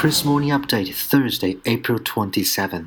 [0.00, 2.84] Chris Morning Update Thursday, April twenty seventh。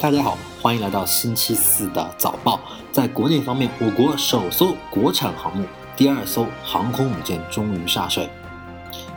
[0.00, 2.58] 大家好，欢迎来到星期四的早报。
[2.90, 8.30] 在国内方面，我国首艘国产航母第二艘航空母舰终于下水。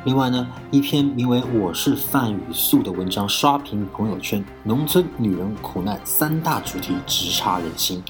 [0.04, 8.04] 另外呢，一篇名为《我是范雨素》的文章刷屏朋友圈，农村女人苦难三大主题直插人心。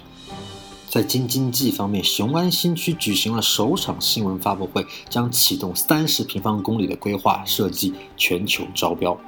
[0.96, 9.19] 在京津冀方面，雄安新区举行了首场新闻发布会，将启动三十平方公里的规划设计，全球招标。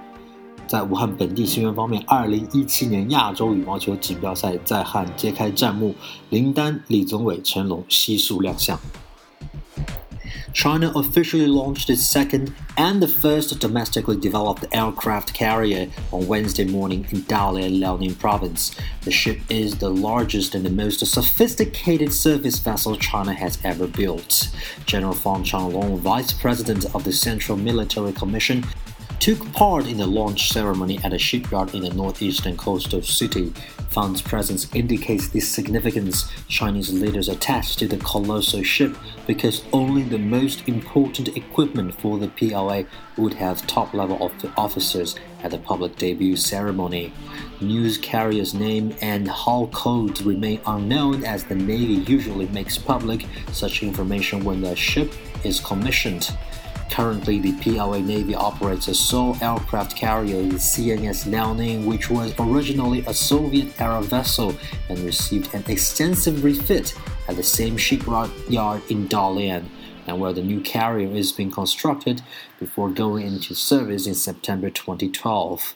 [0.66, 5.94] 在武汉本地新闻方面，二零一七年亚洲羽毛球锦标赛在汉揭开战幕，
[6.30, 8.80] 林丹、李宗伟、成龙悉数亮相。
[10.54, 17.22] China officially launched its second and the first domestically developed aircraft carrier on Wednesday morning in
[17.24, 18.76] Dalian, Liaoning province.
[19.02, 24.50] The ship is the largest and the most sophisticated surface vessel China has ever built.
[24.86, 28.66] General Fan Changlong, vice president of the Central Military Commission,
[29.20, 33.52] took part in the launch ceremony at a shipyard in the northeastern coastal city.
[33.90, 40.20] Fan's presence indicates the significance Chinese leaders attach to the colossal ship because only the
[40.20, 42.84] most important equipment for the PLA
[43.18, 47.14] would have top level officers at the public debut ceremony.
[47.62, 53.82] News carrier's name and hull code remain unknown as the Navy usually makes public such
[53.84, 56.30] information when the ship is commissioned.
[56.90, 63.04] Currently, the PLA Navy operates a sole aircraft carrier, the CNS Liaoning, which was originally
[63.06, 64.56] a Soviet-era vessel
[64.90, 66.96] and received an extensive refit
[67.28, 69.66] at the same shipyard in Dalian,
[70.08, 72.22] and where the new carrier is being constructed
[72.60, 75.76] before going into service in September 2012.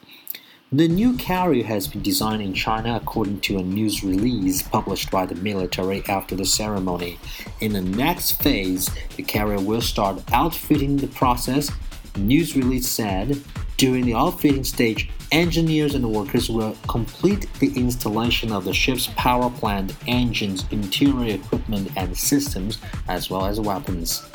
[0.74, 5.26] The new carrier has been designed in China according to a news release published by
[5.26, 7.20] the military after the ceremony.
[7.60, 11.70] In the next phase, the carrier will start outfitting the process.
[12.16, 13.44] News release said
[13.76, 19.50] during the outfitting stage, engineers and workers will complete the installation of the ship's power
[19.50, 22.78] plant, engines, interior equipment, and systems,
[23.10, 24.26] as well as weapons.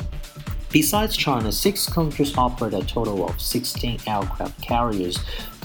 [0.69, 5.17] Besides China, six countries operate a total of 16 aircraft carriers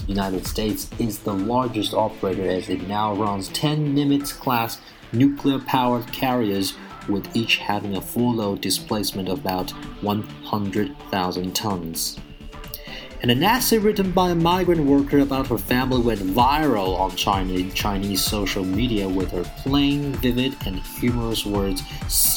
[0.07, 4.79] United States is the largest operator as it now runs 10 Nimitz-class
[5.13, 6.73] nuclear-powered carriers
[7.07, 9.71] with each having a full load displacement of about
[10.01, 12.19] 100,000 tons.
[13.23, 17.71] And an essay written by a migrant worker about her family went viral on China,
[17.71, 21.83] Chinese social media with her plain, vivid, and humorous words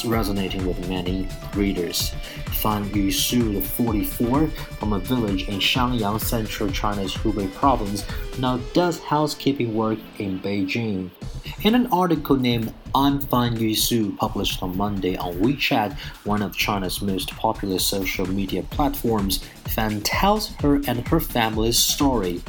[0.05, 2.15] resonating with many readers.
[2.61, 8.05] Fan Yusu, 44, from a village in Xiangyang, central China's Hubei province,
[8.39, 11.11] now does housekeeping work in Beijing.
[11.63, 17.01] In an article named I'm Fan Yusu, published on Monday on WeChat, one of China's
[17.01, 22.41] most popular social media platforms, Fan tells her and her family's story.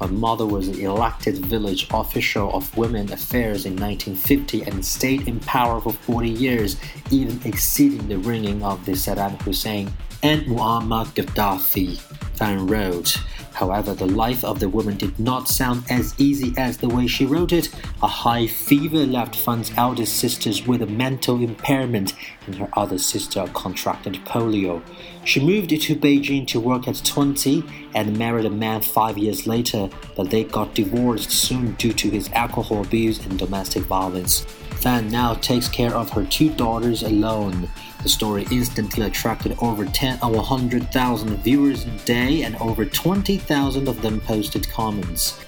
[0.00, 5.40] My mother was an elected village official of women affairs in 1950 and stayed in
[5.40, 6.76] power for 40 years,
[7.10, 9.92] even exceeding the reigning of the Saddam Hussein
[10.22, 11.98] and Muammar Gaddafi.
[12.36, 13.16] Fan wrote.
[13.56, 17.24] However, the life of the woman did not sound as easy as the way she
[17.24, 17.70] wrote it.
[18.02, 22.12] A high fever left Fan's eldest sisters with a mental impairment,
[22.44, 24.82] and her other sister contracted polio.
[25.24, 29.88] She moved to Beijing to work at 20 and married a man five years later,
[30.16, 34.44] but they got divorced soon due to his alcohol abuse and domestic violence.
[34.76, 37.68] Fan now takes care of her two daughters alone.
[38.02, 43.88] The story instantly attracted over 10 uh, or 100,000 viewers a day, and over 20,000
[43.88, 45.40] of them posted comments.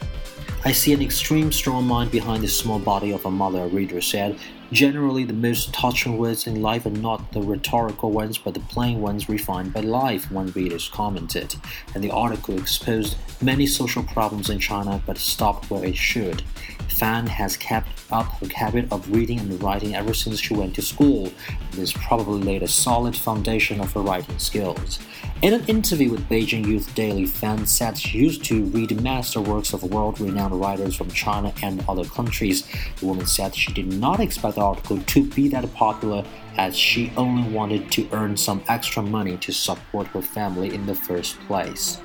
[0.64, 4.00] I see an extreme strong mind behind the small body of a mother, a reader
[4.00, 4.36] said.
[4.72, 9.00] Generally, the most touching words in life are not the rhetorical ones, but the plain
[9.00, 11.54] ones refined by life, one reader commented.
[11.94, 16.42] And the article exposed many social problems in China, but stopped where it should.
[16.88, 20.82] Fan has kept up her habit of reading and writing ever since she went to
[20.82, 21.32] school.
[21.70, 24.98] This probably laid a solid foundation of her writing skills.
[25.40, 29.84] In an interview with Beijing Youth Daily, Fan said she used to read masterworks of
[29.84, 32.66] world renowned writers from China and other countries.
[32.98, 36.24] The woman said she did not expect the article to be that popular
[36.56, 40.94] as she only wanted to earn some extra money to support her family in the
[40.96, 42.00] first place.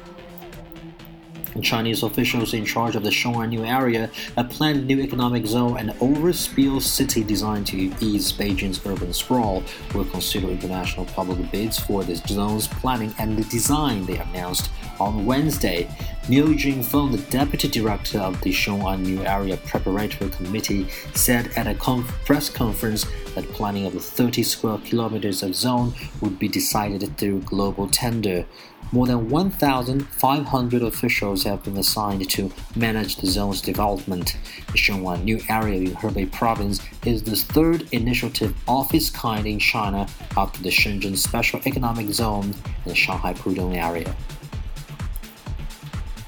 [1.62, 6.82] Chinese officials in charge of the Xiong'an area, a planned new economic zone and overspill
[6.82, 9.64] city designed to ease Beijing's urban sprawl,
[9.94, 14.70] will consider international public bids for the zone's planning and the design, they announced
[15.00, 15.90] on Wednesday.
[16.30, 21.76] Liu Junfeng, the deputy director of the Xiong'an New Area Preparatory Committee, said at a
[21.76, 23.06] conf press conference
[23.36, 28.46] that planning of the 30 square kilometers of zone would be decided through global tender.
[28.94, 34.38] More than 1,500 officials have been assigned to manage the zone's development.
[34.68, 39.60] The Xiong'an New Area in Hebei Province is the third initiative of its kind in
[39.60, 44.16] China after the Shenzhen Special Economic Zone and the Shanghai Pudong area.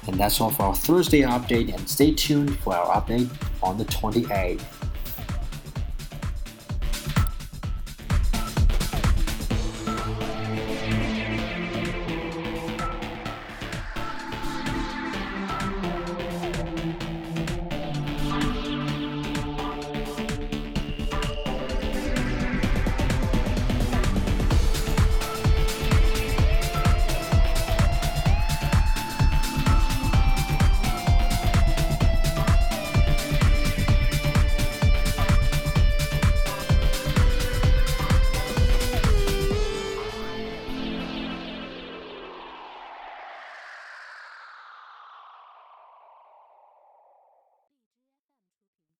[0.08, 3.28] And that's all for our Thursday update, and stay tuned for our update
[3.62, 4.62] on the 28th.